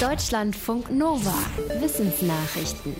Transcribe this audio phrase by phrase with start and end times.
[0.00, 1.32] Deutschlandfunk Nova.
[1.80, 2.94] Wissensnachrichten.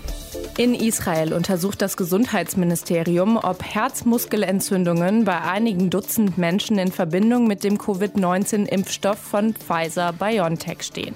[0.56, 7.76] In Israel untersucht das Gesundheitsministerium, ob Herzmuskelentzündungen bei einigen Dutzend Menschen in Verbindung mit dem
[7.76, 11.14] Covid-19-Impfstoff von Pfizer BioNTech stehen.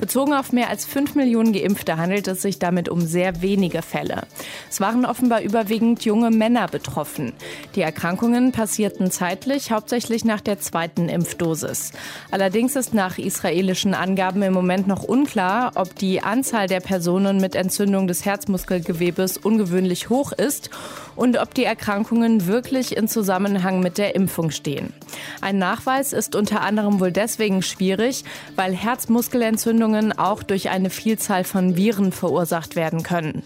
[0.00, 4.22] Bezogen auf mehr als 5 Millionen Geimpfte handelt es sich damit um sehr wenige Fälle.
[4.70, 7.34] Es waren offenbar überwiegend junge Männer betroffen.
[7.74, 11.92] Die Erkrankungen passierten zeitlich hauptsächlich nach der zweiten Impfdosis.
[12.30, 17.54] Allerdings ist nach israelischen Angaben im Moment noch unklar, ob die Anzahl der Personen mit
[17.54, 20.70] Entzündung des Herzmuskelgewebes ungewöhnlich hoch ist
[21.14, 24.94] und ob die Erkrankungen wirklich in Zusammenhang mit der Impfung stehen.
[25.42, 28.24] Ein Nachweis ist unter anderem wohl deswegen schwierig,
[28.56, 33.42] weil Herzmuskelentzündungen Entzündungen auch durch eine Vielzahl von Viren verursacht werden können.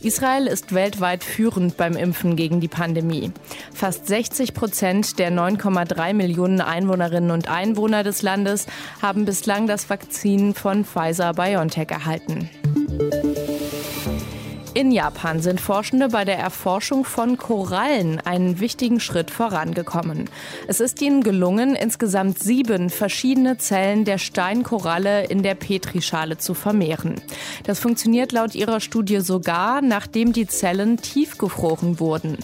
[0.00, 3.32] Israel ist weltweit führend beim Impfen gegen die Pandemie.
[3.72, 8.66] Fast 60 Prozent der 9,3 Millionen Einwohnerinnen und Einwohner des Landes
[9.00, 12.50] haben bislang das Vakzin von Pfizer BioNTech erhalten.
[14.76, 20.28] In Japan sind Forschende bei der Erforschung von Korallen einen wichtigen Schritt vorangekommen.
[20.68, 27.14] Es ist ihnen gelungen, insgesamt sieben verschiedene Zellen der Steinkoralle in der Petrischale zu vermehren.
[27.64, 32.36] Das funktioniert laut ihrer Studie sogar, nachdem die Zellen tiefgefroren wurden.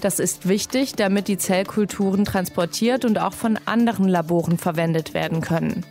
[0.00, 5.84] Das ist wichtig, damit die Zellkulturen transportiert und auch von anderen Laboren verwendet werden können.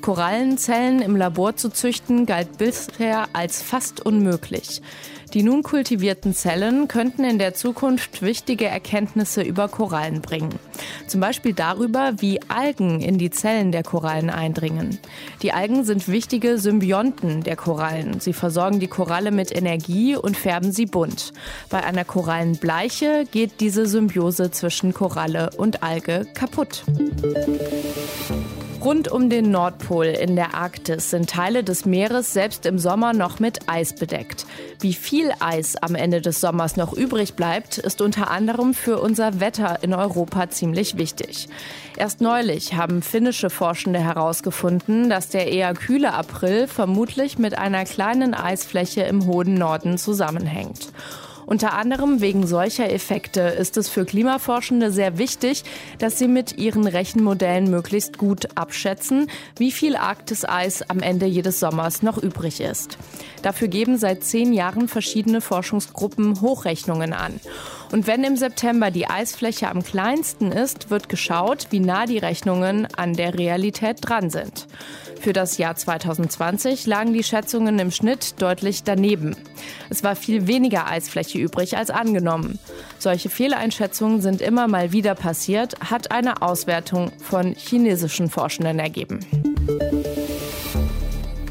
[0.00, 4.82] Korallenzellen im Labor zu züchten galt bisher als fast unmöglich.
[5.34, 10.58] Die nun kultivierten Zellen könnten in der Zukunft wichtige Erkenntnisse über Korallen bringen.
[11.06, 14.98] Zum Beispiel darüber, wie Algen in die Zellen der Korallen eindringen.
[15.42, 18.20] Die Algen sind wichtige Symbionten der Korallen.
[18.20, 21.32] Sie versorgen die Koralle mit Energie und färben sie bunt.
[21.68, 26.84] Bei einer Korallenbleiche geht diese Symbiose zwischen Koralle und Alge kaputt.
[28.80, 33.40] Rund um den Nordpol in der Arktis sind Teile des Meeres selbst im Sommer noch
[33.40, 34.46] mit Eis bedeckt.
[34.78, 39.40] Wie viel Eis am Ende des Sommers noch übrig bleibt, ist unter anderem für unser
[39.40, 41.48] Wetter in Europa ziemlich wichtig.
[41.96, 48.32] Erst neulich haben finnische Forschende herausgefunden, dass der eher kühle April vermutlich mit einer kleinen
[48.32, 50.92] Eisfläche im hohen Norden zusammenhängt.
[51.48, 55.64] Unter anderem wegen solcher Effekte ist es für Klimaforschende sehr wichtig,
[55.98, 62.02] dass sie mit ihren Rechenmodellen möglichst gut abschätzen, wie viel Arktiseis am Ende jedes Sommers
[62.02, 62.98] noch übrig ist.
[63.40, 67.40] Dafür geben seit zehn Jahren verschiedene Forschungsgruppen Hochrechnungen an.
[67.90, 72.86] Und wenn im September die Eisfläche am kleinsten ist, wird geschaut, wie nah die Rechnungen
[72.96, 74.66] an der Realität dran sind.
[75.20, 79.36] Für das Jahr 2020 lagen die Schätzungen im Schnitt deutlich daneben.
[79.90, 82.58] Es war viel weniger Eisfläche übrig als angenommen.
[82.98, 89.20] Solche Fehleinschätzungen sind immer mal wieder passiert, hat eine Auswertung von chinesischen Forschenden ergeben.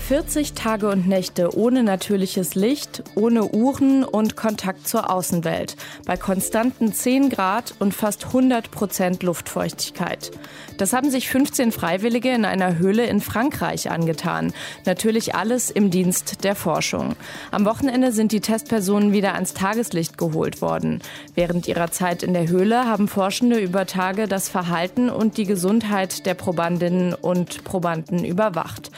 [0.08, 5.76] 40 Tage und Nächte ohne natürliches Licht, ohne Uhren und Kontakt zur Außenwelt.
[6.06, 10.32] Bei konstanten 10 Grad und fast 100 Prozent Luftfeuchtigkeit.
[10.78, 14.54] Das haben sich 15 Freiwillige in einer Höhle in Frankreich angetan.
[14.86, 17.18] Natürlich alles im Dienst der Forschung.
[17.52, 21.02] Am Wochenende sind die Testpersonen wieder ans Tageslicht geholt worden.
[21.36, 26.26] Während ihrer Zeit in der Höhle haben Forschende über Tage das Verhalten und die Gesundheit
[26.26, 28.90] der Probandinnen und Probanden überwacht.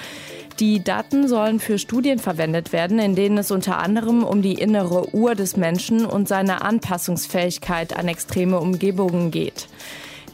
[0.60, 5.16] Die Daten sollen für Studien verwendet werden, in denen es unter anderem um die innere
[5.16, 9.70] Uhr des Menschen und seine Anpassungsfähigkeit an extreme Umgebungen geht.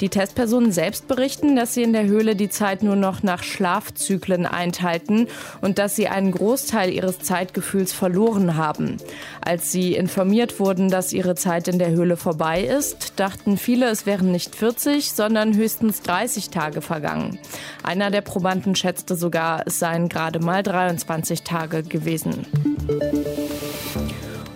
[0.02, 4.46] Die Testpersonen selbst berichten, dass sie in der Höhle die Zeit nur noch nach Schlafzyklen
[4.46, 5.28] einteilten
[5.62, 8.98] und dass sie einen Großteil ihres Zeitgefühls verloren haben.
[9.42, 14.06] Als sie informiert wurden, dass ihre Zeit in der Höhle vorbei ist, dachten viele, es
[14.06, 17.40] wären nicht 40, sondern höchstens 30 Tage vergangen.
[17.84, 22.46] Einer der Probanden schätzte sogar, es seien gerade mal 23 Tage gewesen.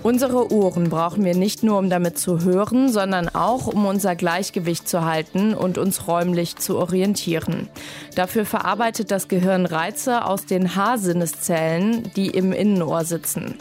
[0.10, 4.90] Unsere Ohren brauchen wir nicht nur, um damit zu hören, sondern auch, um unser Gleichgewicht
[4.90, 7.70] zu halten und uns räumlich zu orientieren.
[8.16, 13.54] Dafür verarbeitet das Gehirn Reize aus den Haarsinneszellen, die im Innenohr sitzen.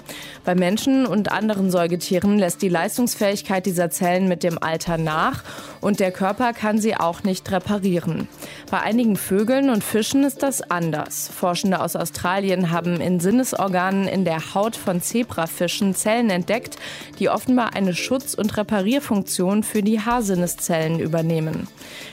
[0.46, 5.44] Bei Menschen und anderen Säugetieren lässt die Leistungsfähigkeit dieser Zellen mit dem Alter nach
[5.82, 8.26] und der Körper kann sie auch nicht reparieren.
[8.70, 11.28] Bei einigen Vögeln und Fischen ist das anders.
[11.28, 16.76] Forschende aus Australien haben in Sinnesorganen in der Haut von Zebrafischen Zellen entdeckt,
[17.18, 21.66] die offenbar eine Schutz- und Reparierfunktion für die Haarsinneszellen übernehmen.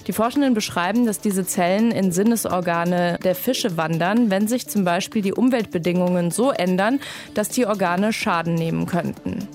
[0.08, 5.22] Die Forschenden beschreiben, dass diese Zellen in Sinnesorgane der Fische wandern, wenn sich zum Beispiel
[5.22, 7.00] die Umweltbedingungen so ändern,
[7.34, 9.48] dass die Organe Schaden nehmen könnten.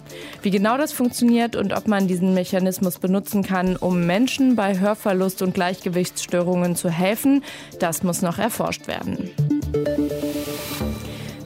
[0.42, 5.42] Wie genau das funktioniert und ob man diesen Mechanismus benutzen kann, um Menschen bei Hörverlust
[5.42, 7.44] und Gleichgewichtsstörungen zu helfen,
[7.78, 9.30] das muss noch erforscht werden.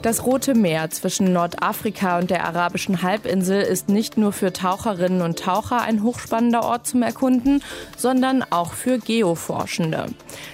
[0.05, 5.39] Das Rote Meer zwischen Nordafrika und der arabischen Halbinsel ist nicht nur für Taucherinnen und
[5.39, 7.63] Taucher ein hochspannender Ort zum Erkunden,
[7.97, 10.05] sondern auch für Geoforschende.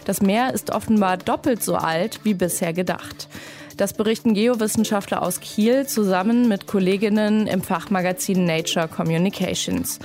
[0.05, 3.27] Das Meer ist offenbar doppelt so alt wie bisher gedacht.
[3.75, 9.99] Das berichten Geowissenschaftler aus Kiel zusammen mit Kolleginnen im Fachmagazin Nature Communications.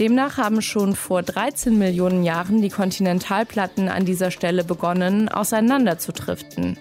[0.00, 6.78] Demnach haben schon vor 13 Millionen Jahren die Kontinentalplatten an dieser Stelle begonnen, auseinanderzudriften.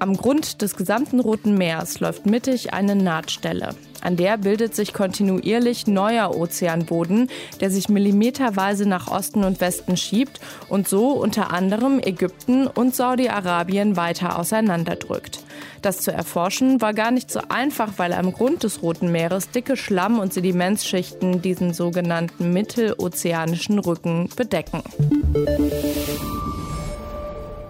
[0.00, 3.70] Am Grund des gesamten Roten Meers läuft mittig eine Nahtstelle.
[4.02, 7.30] An der bildet sich kontinuierlich neuer Ozeanboden,
[7.60, 13.96] der sich millimeterweise nach Osten und Westen schiebt und so unter anderem Ägypten und Saudi-Arabien
[13.96, 15.40] weiter auseinanderdrückt.
[15.80, 19.76] Das zu erforschen war gar nicht so einfach, weil am Grund des Roten Meeres dicke
[19.76, 24.82] Schlamm- und Sedimentsschichten diesen sogenannten mittelozeanischen Rücken bedecken.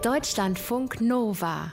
[0.02, 1.72] Deutschlandfunk Nova